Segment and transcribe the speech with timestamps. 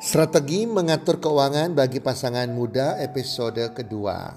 [0.00, 4.32] Strategi mengatur keuangan bagi pasangan muda episode kedua.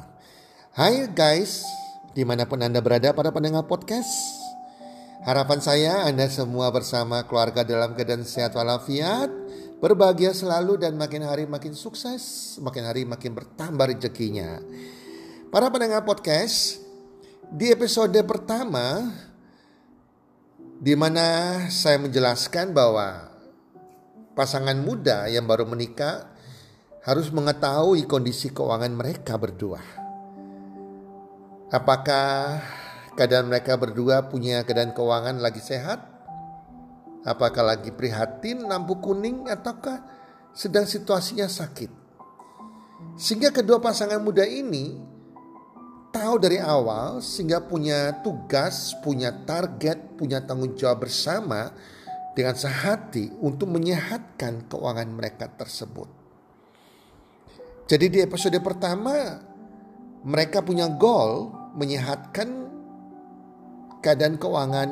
[0.75, 1.63] Hai guys,
[2.11, 4.11] di mana pun Anda berada pada pendengar podcast.
[5.23, 9.31] Harapan saya Anda semua bersama keluarga dalam keadaan sehat walafiat,
[9.79, 14.59] berbahagia selalu dan makin hari makin sukses, makin hari makin bertambah rezekinya.
[15.47, 16.83] Para pendengar podcast,
[17.47, 19.15] di episode pertama
[20.75, 23.32] di mana saya menjelaskan bahwa
[24.33, 26.33] pasangan muda yang baru menikah
[27.05, 29.81] harus mengetahui kondisi keuangan mereka berdua.
[31.73, 32.61] Apakah
[33.17, 36.01] keadaan mereka berdua punya keadaan keuangan lagi sehat?
[37.23, 40.03] Apakah lagi prihatin lampu kuning ataukah
[40.51, 41.91] sedang situasinya sakit?
[43.15, 44.97] Sehingga kedua pasangan muda ini
[46.13, 51.73] tahu dari awal sehingga punya tugas, punya target, punya tanggung jawab bersama
[52.33, 56.09] dengan sehati untuk menyehatkan keuangan mereka tersebut.
[57.85, 59.37] Jadi di episode pertama
[60.25, 62.49] mereka punya goal menyehatkan
[64.01, 64.89] keadaan keuangan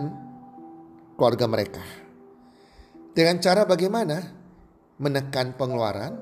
[1.18, 1.84] keluarga mereka.
[3.12, 4.40] Dengan cara bagaimana?
[5.02, 6.14] Menekan pengeluaran,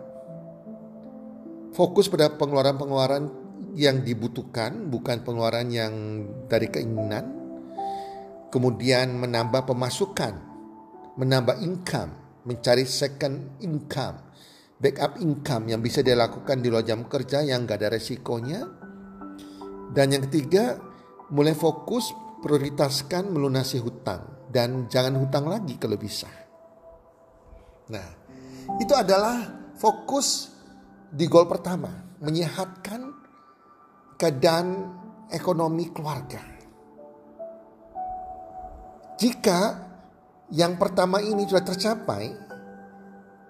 [1.76, 3.28] fokus pada pengeluaran-pengeluaran
[3.76, 5.94] yang dibutuhkan, bukan pengeluaran yang
[6.48, 7.36] dari keinginan.
[8.50, 10.49] Kemudian menambah pemasukan
[11.18, 14.30] menambah income, mencari second income,
[14.78, 18.62] backup income yang bisa dia lakukan di luar jam kerja yang gak ada resikonya.
[19.90, 20.78] Dan yang ketiga,
[21.34, 26.30] mulai fokus prioritaskan melunasi hutang dan jangan hutang lagi kalau bisa.
[27.90, 28.08] Nah,
[28.78, 30.54] itu adalah fokus
[31.10, 31.90] di goal pertama,
[32.22, 33.02] menyehatkan
[34.14, 34.68] keadaan
[35.34, 36.42] ekonomi keluarga.
[39.20, 39.89] Jika
[40.50, 42.34] yang pertama ini sudah tercapai,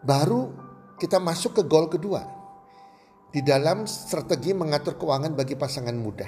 [0.03, 0.51] baru
[0.99, 2.27] kita masuk ke goal kedua.
[3.29, 6.27] Di dalam strategi mengatur keuangan bagi pasangan muda.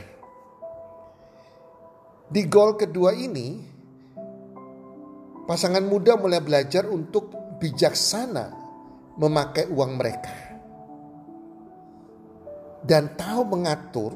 [2.31, 3.59] Di goal kedua ini,
[5.43, 8.55] pasangan muda mulai belajar untuk bijaksana
[9.19, 10.35] memakai uang mereka.
[12.79, 14.15] Dan tahu mengatur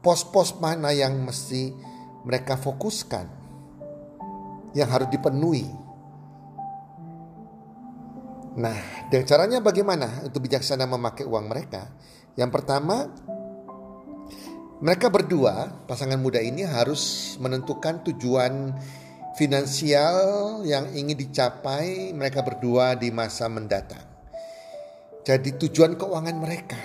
[0.00, 1.76] pos-pos mana yang mesti
[2.24, 3.45] mereka fokuskan
[4.76, 5.64] yang harus dipenuhi.
[8.56, 11.88] Nah, dan caranya bagaimana untuk bijaksana memakai uang mereka?
[12.36, 13.08] Yang pertama,
[14.80, 18.76] mereka berdua, pasangan muda ini harus menentukan tujuan
[19.36, 24.04] finansial yang ingin dicapai mereka berdua di masa mendatang.
[25.24, 26.80] Jadi tujuan keuangan mereka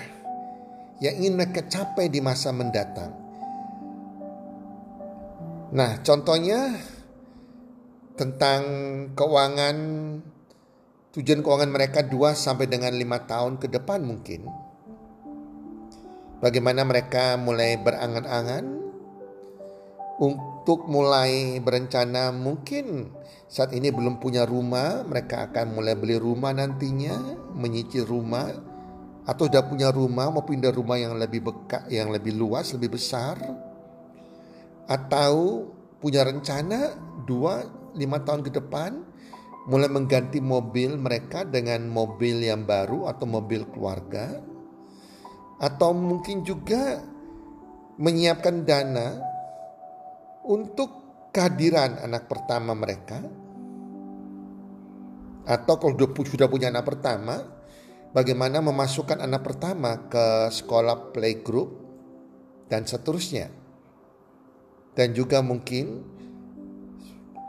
[0.99, 3.11] yang ingin mereka capai di masa mendatang.
[5.71, 6.75] Nah, contohnya
[8.15, 8.61] tentang
[9.15, 9.77] keuangan
[11.11, 14.47] tujuan keuangan mereka 2 sampai dengan 5 tahun ke depan mungkin.
[16.41, 18.65] Bagaimana mereka mulai berangan-angan
[20.17, 23.13] untuk mulai berencana mungkin
[23.51, 27.19] saat ini belum punya rumah, mereka akan mulai beli rumah nantinya,
[27.51, 28.47] menyicil rumah
[29.27, 33.37] atau sudah punya rumah mau pindah rumah yang lebih bekas, yang lebih luas, lebih besar
[34.89, 35.67] atau
[36.01, 36.95] punya rencana
[37.27, 39.03] dua lima tahun ke depan
[39.69, 44.41] mulai mengganti mobil mereka dengan mobil yang baru atau mobil keluarga
[45.61, 47.05] atau mungkin juga
[48.01, 49.21] menyiapkan dana
[50.41, 50.89] untuk
[51.29, 53.21] kehadiran anak pertama mereka.
[55.45, 57.45] Atau kalau sudah punya anak pertama
[58.13, 61.77] bagaimana memasukkan anak pertama ke sekolah playgroup
[62.65, 63.53] dan seterusnya.
[64.97, 66.03] Dan juga mungkin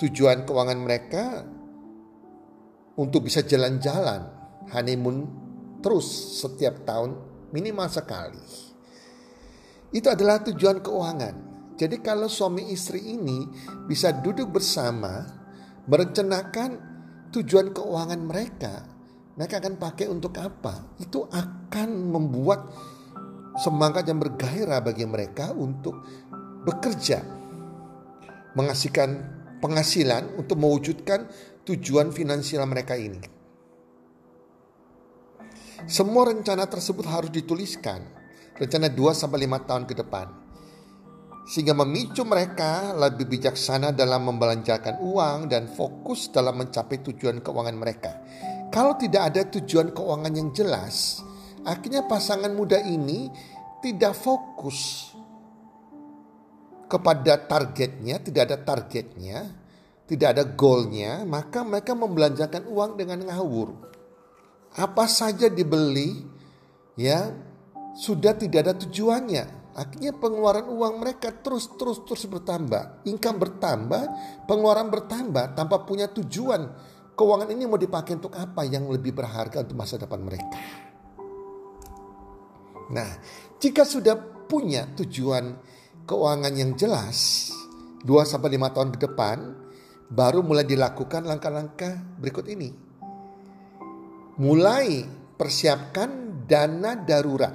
[0.02, 1.46] tujuan keuangan mereka
[2.99, 4.26] untuk bisa jalan-jalan
[4.75, 5.31] honeymoon
[5.78, 6.06] terus
[6.43, 7.14] setiap tahun
[7.54, 8.43] minimal sekali.
[9.93, 11.34] Itu adalah tujuan keuangan.
[11.76, 13.46] Jadi kalau suami istri ini
[13.87, 15.22] bisa duduk bersama
[15.87, 16.70] merencanakan
[17.32, 18.87] tujuan keuangan mereka,
[19.37, 20.96] mereka akan pakai untuk apa?
[21.00, 22.70] Itu akan membuat
[23.60, 26.00] semangat yang bergairah bagi mereka untuk
[26.64, 27.20] bekerja,
[28.56, 31.31] menghasilkan penghasilan untuk mewujudkan
[31.62, 33.23] tujuan finansial mereka ini.
[35.87, 38.03] Semua rencana tersebut harus dituliskan,
[38.59, 40.26] rencana 2 sampai 5 tahun ke depan.
[41.43, 48.12] Sehingga memicu mereka lebih bijaksana dalam membelanjakan uang dan fokus dalam mencapai tujuan keuangan mereka.
[48.70, 51.19] Kalau tidak ada tujuan keuangan yang jelas,
[51.67, 53.26] akhirnya pasangan muda ini
[53.82, 55.12] tidak fokus
[56.93, 59.49] kepada targetnya, tidak ada targetnya,
[60.05, 63.73] tidak ada goalnya, maka mereka membelanjakan uang dengan ngawur.
[64.77, 66.21] Apa saja dibeli,
[67.00, 67.33] ya
[67.97, 69.65] sudah tidak ada tujuannya.
[69.73, 74.03] Akhirnya pengeluaran uang mereka terus terus terus bertambah, income bertambah,
[74.45, 76.93] pengeluaran bertambah tanpa punya tujuan.
[77.17, 80.61] Keuangan ini mau dipakai untuk apa yang lebih berharga untuk masa depan mereka.
[82.93, 83.17] Nah,
[83.56, 85.56] jika sudah punya tujuan
[86.06, 87.50] keuangan yang jelas
[88.02, 89.38] 2 sampai 5 tahun ke depan
[90.12, 92.70] baru mulai dilakukan langkah-langkah berikut ini.
[94.43, 95.06] Mulai
[95.38, 97.54] persiapkan dana darurat.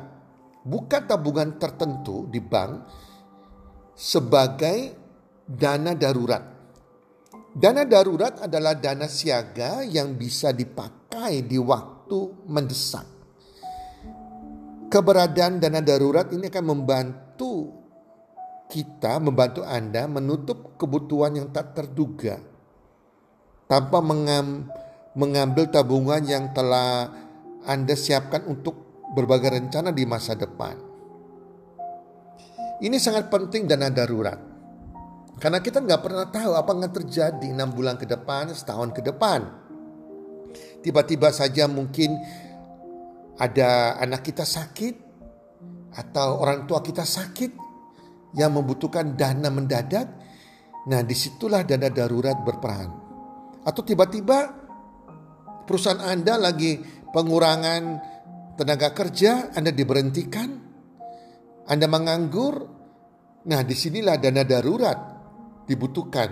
[0.67, 2.73] Buka tabungan tertentu di bank
[3.95, 4.77] sebagai
[5.47, 6.43] dana darurat.
[7.57, 13.07] Dana darurat adalah dana siaga yang bisa dipakai di waktu mendesak.
[14.87, 17.86] Keberadaan dana darurat ini akan membantu
[18.67, 22.39] kita membantu Anda menutup kebutuhan yang tak terduga
[23.67, 24.67] tanpa mengam,
[25.15, 27.11] mengambil tabungan yang telah
[27.67, 30.75] Anda siapkan untuk berbagai rencana di masa depan.
[32.77, 34.37] Ini sangat penting dana darurat.
[35.37, 39.45] Karena kita nggak pernah tahu apa yang terjadi enam bulan ke depan, setahun ke depan.
[40.81, 42.13] Tiba-tiba saja mungkin
[43.37, 44.95] ada anak kita sakit
[45.93, 47.66] atau orang tua kita sakit
[48.37, 50.07] yang membutuhkan dana mendadak,
[50.85, 52.89] nah di situlah dana darurat berperan.
[53.65, 54.53] Atau tiba-tiba
[55.67, 56.79] perusahaan Anda lagi
[57.11, 57.81] pengurangan
[58.55, 60.49] tenaga kerja, Anda diberhentikan,
[61.67, 62.55] Anda menganggur,
[63.49, 64.99] nah di sinilah dana darurat
[65.67, 66.29] dibutuhkan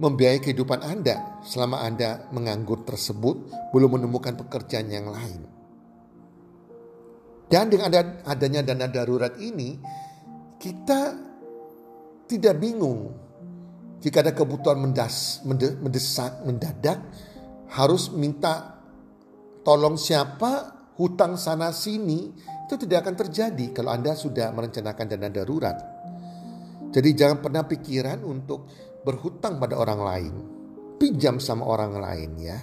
[0.00, 5.52] membiayai kehidupan Anda selama Anda menganggur tersebut belum menemukan pekerjaan yang lain.
[7.52, 7.92] Dan dengan
[8.24, 9.76] adanya dana darurat ini,
[10.56, 11.31] kita
[12.32, 13.12] tidak bingung
[14.02, 16.98] jika ada kebutuhan mendas, mendesak, mendadak,
[17.70, 18.82] harus minta
[19.62, 22.34] tolong siapa, hutang sana sini,
[22.66, 25.78] itu tidak akan terjadi kalau Anda sudah merencanakan dana darurat.
[26.90, 28.66] Jadi jangan pernah pikiran untuk
[29.06, 30.34] berhutang pada orang lain,
[30.98, 32.58] pinjam sama orang lain ya.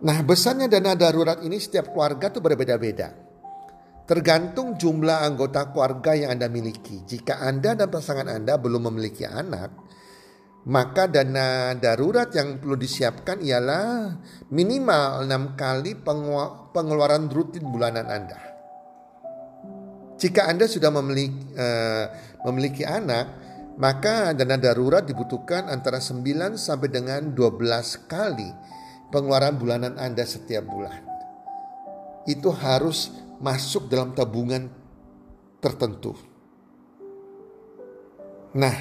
[0.00, 3.29] Nah besarnya dana darurat ini setiap keluarga tuh berbeda-beda.
[4.10, 7.06] Tergantung jumlah anggota keluarga yang Anda miliki.
[7.06, 9.70] Jika Anda dan pasangan Anda belum memiliki anak,
[10.66, 14.18] maka dana darurat yang perlu disiapkan ialah
[14.50, 15.94] minimal 6 kali
[16.74, 18.40] pengeluaran rutin bulanan Anda.
[20.18, 22.04] Jika Anda sudah memiliki, uh,
[22.50, 23.30] memiliki anak,
[23.78, 28.50] maka dana darurat dibutuhkan antara 9 sampai dengan 12 kali
[29.14, 31.06] pengeluaran bulanan Anda setiap bulan.
[32.26, 34.68] Itu harus masuk dalam tabungan
[35.60, 36.12] tertentu.
[38.50, 38.76] Nah,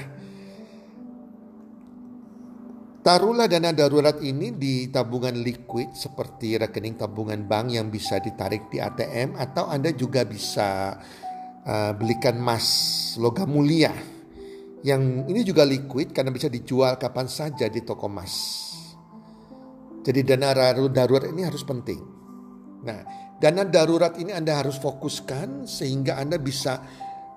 [2.99, 8.83] taruhlah dana darurat ini di tabungan liquid seperti rekening tabungan bank yang bisa ditarik di
[8.83, 10.97] ATM atau Anda juga bisa
[11.63, 12.67] uh, belikan emas
[13.21, 13.93] logam mulia
[14.79, 18.33] yang ini juga liquid karena bisa dijual kapan saja di toko emas.
[19.99, 20.55] Jadi dana
[20.87, 21.99] darurat ini harus penting.
[22.87, 26.83] Nah, Dana darurat ini Anda harus fokuskan sehingga Anda bisa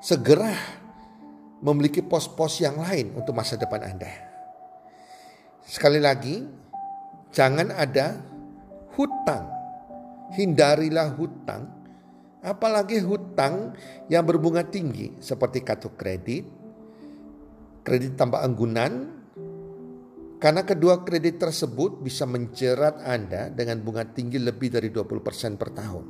[0.02, 0.50] segera
[1.62, 4.10] memiliki pos-pos yang lain untuk masa depan Anda.
[5.62, 6.42] Sekali lagi,
[7.30, 8.18] jangan ada
[8.98, 9.46] hutang.
[10.32, 11.70] Hindarilah hutang,
[12.42, 13.76] apalagi hutang
[14.10, 16.48] yang berbunga tinggi seperti kartu kredit,
[17.86, 19.21] kredit tanpa anggunan,
[20.42, 26.04] karena kedua kredit tersebut bisa menjerat Anda dengan bunga tinggi lebih dari 20% per tahun.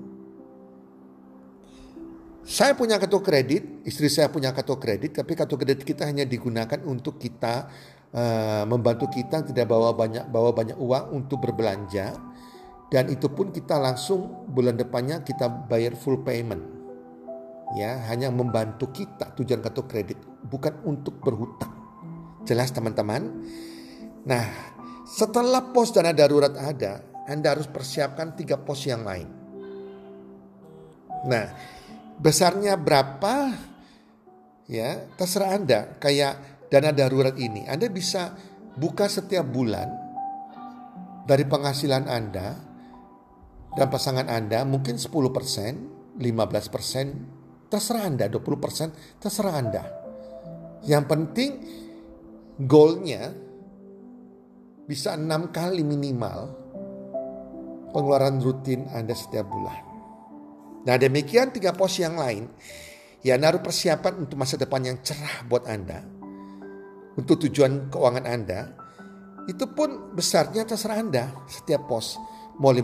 [2.40, 6.80] Saya punya kartu kredit, istri saya punya kartu kredit, tapi kartu kredit kita hanya digunakan
[6.88, 7.68] untuk kita
[8.16, 12.16] uh, membantu kita tidak bawa banyak bawa banyak uang untuk berbelanja
[12.88, 16.64] dan itu pun kita langsung bulan depannya kita bayar full payment.
[17.76, 20.16] Ya, hanya membantu kita tujuan kartu kredit,
[20.48, 21.72] bukan untuk berhutang.
[22.48, 23.44] Jelas teman-teman?
[24.22, 24.44] Nah,
[25.02, 29.28] setelah pos dana darurat ada, Anda harus persiapkan tiga pos yang lain.
[31.26, 31.46] Nah,
[32.18, 33.54] besarnya berapa
[34.70, 38.34] ya terserah Anda kayak dana darurat ini Anda bisa
[38.78, 39.90] buka setiap bulan
[41.26, 42.48] dari penghasilan Anda
[43.72, 49.84] dan pasangan Anda mungkin 10%, 15%, terserah Anda, 20% terserah Anda.
[50.84, 51.50] Yang penting
[52.68, 53.32] goalnya
[54.86, 56.58] bisa enam kali minimal
[57.92, 59.82] pengeluaran rutin Anda setiap bulan.
[60.82, 62.50] Nah demikian tiga pos yang lain.
[63.22, 66.02] Ya naruh persiapan untuk masa depan yang cerah buat Anda.
[67.14, 68.60] Untuk tujuan keuangan Anda.
[69.46, 72.18] Itu pun besarnya terserah Anda setiap pos.
[72.58, 72.82] Mau 5%,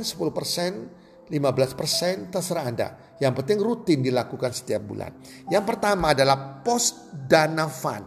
[0.00, 2.88] 10%, 15% terserah Anda.
[3.20, 5.12] Yang penting rutin dilakukan setiap bulan.
[5.52, 8.04] Yang pertama adalah pos dana fund.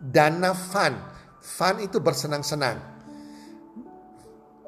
[0.00, 1.11] Dana fund.
[1.42, 2.78] Fund itu bersenang-senang.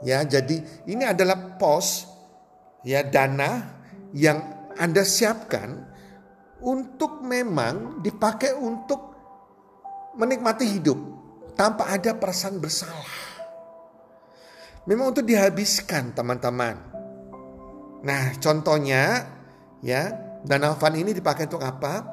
[0.02, 2.04] Ya, jadi ini adalah pos
[2.83, 3.78] ya dana
[4.12, 5.87] yang Anda siapkan
[6.61, 9.14] untuk memang dipakai untuk
[10.19, 10.99] menikmati hidup
[11.54, 13.23] tanpa ada perasaan bersalah.
[14.85, 16.76] Memang untuk dihabiskan teman-teman.
[18.04, 19.25] Nah contohnya
[19.81, 20.12] ya
[20.45, 22.04] dana fund ini dipakai untuk apa?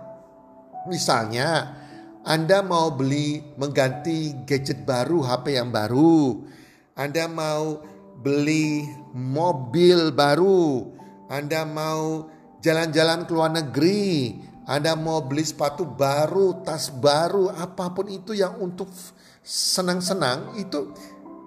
[0.88, 1.81] Misalnya
[2.22, 6.46] Anda mau beli mengganti gadget baru, HP yang baru.
[6.94, 7.82] Anda mau
[8.22, 8.86] beli
[9.18, 10.86] mobil baru,
[11.26, 12.30] Anda mau
[12.62, 14.38] jalan-jalan ke luar negeri,
[14.70, 18.94] Anda mau beli sepatu baru, tas baru, apa pun itu yang untuk
[19.42, 20.94] senang-senang itu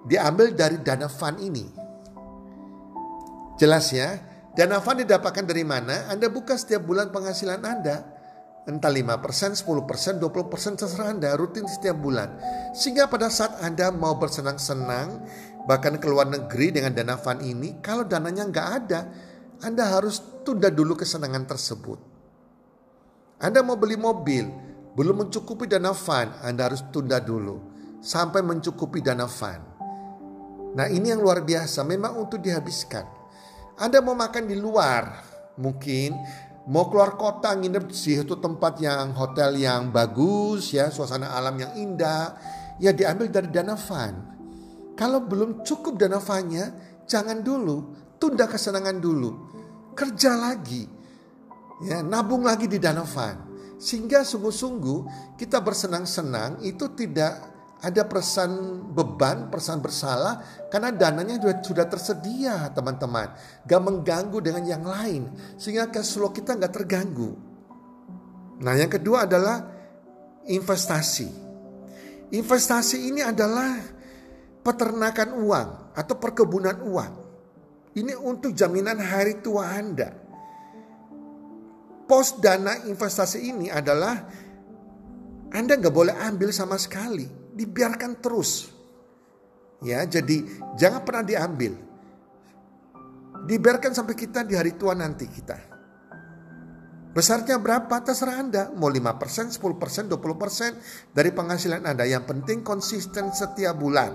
[0.03, 1.63] diambil dari dana fund ini.
[3.55, 4.19] Jelas ya?
[4.51, 6.11] Dana fund didapatkan dari mana?
[6.11, 8.14] Anda buka setiap bulan penghasilan Anda.
[8.65, 12.33] Entah 5%, 10%, 20% terserah Anda rutin setiap bulan.
[12.73, 15.21] Sehingga pada saat Anda mau bersenang-senang,
[15.69, 19.05] bahkan ke luar negeri dengan dana fund ini, kalau dananya nggak ada,
[19.61, 21.99] Anda harus tunda dulu kesenangan tersebut.
[23.37, 24.49] Anda mau beli mobil,
[24.97, 29.61] belum mencukupi dana fund, Anda harus tunda dulu sampai mencukupi dana fund.
[30.77, 33.05] Nah ini yang luar biasa, memang untuk dihabiskan.
[33.81, 35.25] Anda mau makan di luar,
[35.57, 36.15] mungkin
[36.69, 41.73] mau keluar kota nginep di situ tempat yang hotel yang bagus ya, suasana alam yang
[41.77, 42.33] indah,
[42.81, 44.17] ya diambil dari dana fund.
[44.95, 46.71] Kalau belum cukup dana fanya,
[47.03, 49.31] jangan dulu, tunda kesenangan dulu.
[49.91, 50.87] Kerja lagi.
[51.83, 53.35] Ya, nabung lagi di dana fan.
[53.75, 54.99] Sehingga sungguh-sungguh
[55.35, 60.41] kita bersenang-senang itu tidak ada perasaan beban, perasaan bersalah
[60.71, 63.35] karena dananya sudah, sudah tersedia teman-teman.
[63.67, 65.29] Gak mengganggu dengan yang lain
[65.59, 67.35] sehingga cash flow kita gak terganggu.
[68.63, 69.59] Nah yang kedua adalah
[70.47, 71.43] investasi.
[72.31, 73.75] Investasi ini adalah
[74.65, 77.13] peternakan uang atau perkebunan uang.
[77.95, 80.09] Ini untuk jaminan hari tua Anda.
[82.05, 84.25] Pos dana investasi ini adalah
[85.53, 88.69] Anda nggak boleh ambil sama sekali, dibiarkan terus.
[89.79, 90.43] Ya, jadi
[90.75, 91.73] jangan pernah diambil.
[93.45, 95.75] Dibiarkan sampai kita di hari tua nanti kita.
[97.15, 98.63] Besarnya berapa terserah Anda.
[98.75, 102.03] Mau 5%, 10%, 20% dari penghasilan Anda.
[102.03, 104.11] Yang penting konsisten setiap bulan.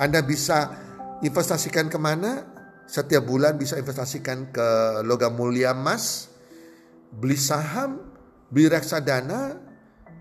[0.00, 0.72] Anda bisa
[1.20, 2.48] investasikan ke mana?
[2.86, 4.68] Setiap bulan bisa investasikan ke
[5.02, 6.30] logam mulia emas,
[7.10, 7.98] beli saham,
[8.48, 9.58] beli reksadana,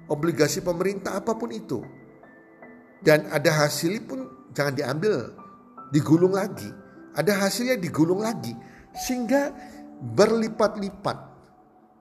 [0.10, 1.82] obligasi pemerintah apa pun itu.
[3.06, 5.34] Dan ada hasil pun jangan diambil,
[5.94, 6.70] digulung lagi.
[7.14, 8.52] Ada hasilnya digulung lagi.
[8.96, 9.54] Sehingga
[10.16, 11.18] berlipat-lipat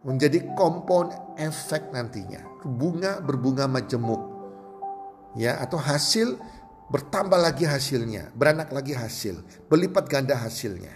[0.05, 2.41] menjadi kompon efek nantinya.
[2.65, 4.33] Bunga berbunga majemuk.
[5.35, 6.39] Ya, atau hasil
[6.89, 10.95] bertambah lagi hasilnya, beranak lagi hasil, berlipat ganda hasilnya.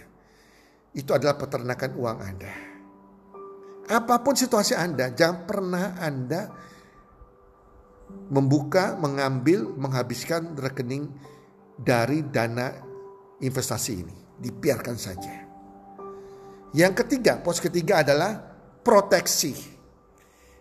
[0.95, 2.53] Itu adalah peternakan uang Anda.
[3.89, 6.49] Apa pun situasi Anda, jangan pernah Anda
[8.29, 11.09] membuka, mengambil, menghabiskan rekening
[11.79, 12.73] dari dana
[13.41, 14.15] investasi ini.
[14.39, 15.35] Dibiarkan saja.
[16.71, 18.37] Yang ketiga, pos ketiga adalah
[18.85, 19.57] proteksi.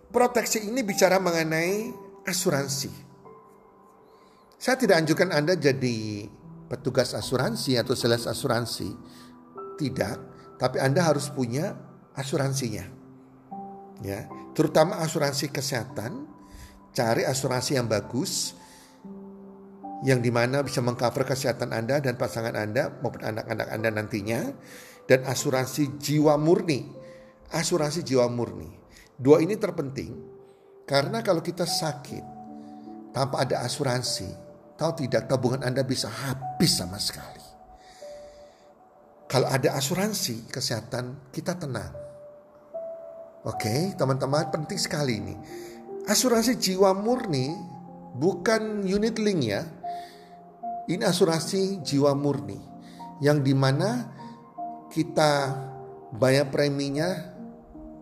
[0.08, 1.92] Proteksi ini bicara mengenai
[2.24, 2.90] asuransi.
[4.58, 6.26] Saya tidak anjurkan Anda jadi
[6.66, 8.88] petugas asuransi atau sales asuransi.
[9.78, 10.16] Tidak,
[10.58, 11.76] tapi Anda harus punya
[12.18, 12.88] asuransinya.
[14.02, 14.26] Ya,
[14.56, 16.26] terutama asuransi kesehatan,
[16.98, 18.58] cari asuransi yang bagus
[20.02, 24.40] yang di mana bisa mengcover kesehatan Anda dan pasangan Anda maupun anak-anak Anda nantinya
[25.06, 26.90] dan asuransi jiwa murni.
[27.54, 28.66] Asuransi jiwa murni.
[29.14, 30.38] Dua ini terpenting
[30.86, 32.24] karena kalau kita sakit
[33.14, 34.28] tanpa ada asuransi,
[34.74, 37.46] tahu tidak tabungan Anda bisa habis sama sekali.
[39.28, 41.92] Kalau ada asuransi kesehatan, kita tenang.
[43.44, 45.36] Oke, teman-teman penting sekali ini.
[46.08, 47.52] Asuransi jiwa murni
[48.16, 49.60] bukan unit link ya,
[50.88, 52.56] ini asuransi jiwa murni
[53.20, 54.08] yang di mana
[54.88, 55.52] kita
[56.16, 57.12] bayar preminya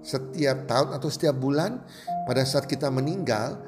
[0.06, 1.82] setiap tahun atau setiap bulan.
[2.30, 3.58] Pada saat kita meninggal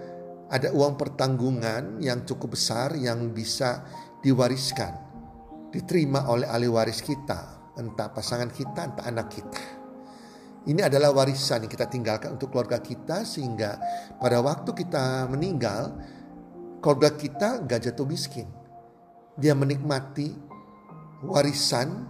[0.46, 3.82] ada uang pertanggungan yang cukup besar yang bisa
[4.22, 4.94] diwariskan
[5.68, 9.77] diterima oleh ahli waris kita entah pasangan kita entah anak kita
[10.68, 13.80] ini adalah warisan yang kita tinggalkan untuk keluarga kita sehingga
[14.20, 15.96] pada waktu kita meninggal
[16.84, 18.46] keluarga kita gak jatuh miskin
[19.38, 20.34] dia menikmati
[21.22, 22.06] warisan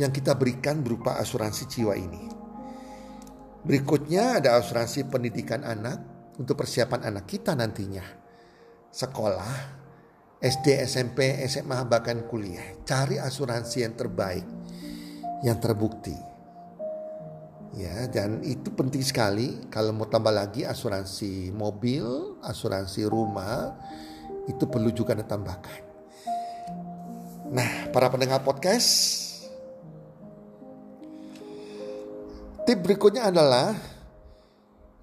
[0.00, 2.22] yang kita berikan berupa asuransi jiwa ini.
[3.62, 6.00] Berikutnya ada asuransi pendidikan anak
[6.40, 8.02] untuk persiapan anak kita nantinya.
[8.88, 9.54] Sekolah,
[10.42, 12.82] SD, SMP, SMA, bahkan kuliah.
[12.82, 14.46] Cari asuransi yang terbaik,
[15.46, 16.31] yang terbukti.
[17.72, 23.72] Ya, dan itu penting sekali kalau mau tambah lagi asuransi mobil, asuransi rumah,
[24.44, 25.80] itu perlu juga ditambahkan.
[27.48, 28.92] Nah, para pendengar podcast,
[32.68, 33.72] tip berikutnya adalah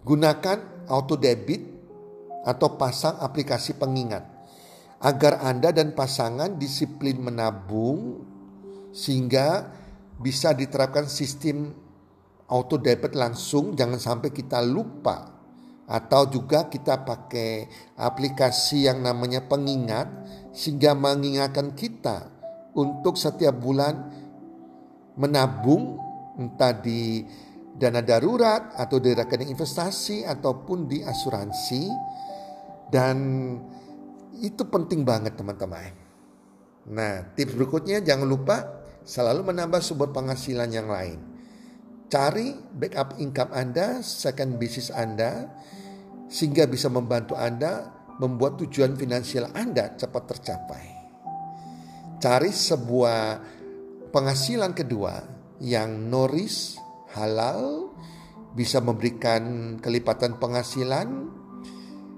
[0.06, 1.66] gunakan auto debit
[2.46, 4.26] atau pasang aplikasi pengingat
[5.02, 8.26] agar Anda dan pasangan disiplin menabung
[8.94, 9.74] sehingga
[10.22, 11.89] bisa diterapkan sistem
[12.50, 15.40] auto debit langsung jangan sampai kita lupa
[15.90, 17.66] atau juga kita pakai
[17.98, 20.06] aplikasi yang namanya pengingat
[20.54, 22.30] sehingga mengingatkan kita
[22.78, 24.06] untuk setiap bulan
[25.18, 25.98] menabung
[26.38, 27.26] entah di
[27.74, 31.84] dana darurat atau di rekening investasi ataupun di asuransi
[32.94, 33.18] dan
[34.40, 35.94] itu penting banget teman-teman.
[36.90, 38.58] Nah, tips berikutnya jangan lupa
[39.04, 41.29] selalu menambah sumber penghasilan yang lain.
[42.10, 45.46] Cari backup income Anda, second business Anda
[46.30, 51.00] sehingga bisa membantu Anda membuat tujuan finansial Anda cepat tercapai
[52.20, 53.40] cari sebuah
[54.12, 55.24] penghasilan kedua
[55.64, 56.76] yang noris,
[57.16, 57.96] halal,
[58.54, 61.32] bisa memberikan kelipatan penghasilan,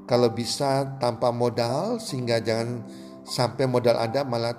[0.10, 2.82] kalau bisa tanpa modal sehingga jangan
[3.22, 4.58] sampai modal Anda malah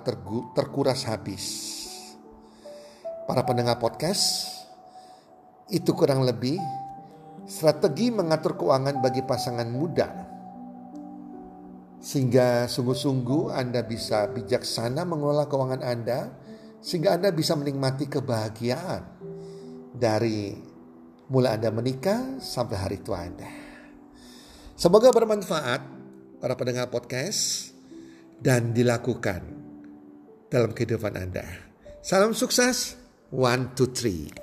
[0.55, 1.75] terkuras habis.
[3.27, 4.62] Para pendengar podcast,
[5.71, 6.59] itu kurang lebih
[7.47, 10.09] strategi mengatur keuangan bagi pasangan muda
[12.03, 16.35] sehingga sungguh-sungguh Anda bisa bijaksana mengelola keuangan Anda
[16.83, 19.03] sehingga Anda bisa menikmati kebahagiaan
[19.95, 20.51] dari
[21.31, 23.47] mulai Anda menikah sampai hari tua Anda.
[24.75, 25.81] Semoga bermanfaat
[26.43, 27.71] para pendengar podcast
[28.43, 29.39] dan dilakukan
[30.51, 31.47] dalam kehidupan Anda.
[32.03, 32.99] Salam sukses.
[33.33, 34.42] One, two, three.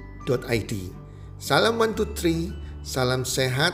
[0.25, 0.73] www.salam123.id.
[1.41, 3.73] Salam 123, salam sehat,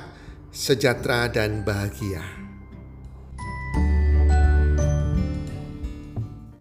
[0.56, 2.37] sejahtera dan bahagia.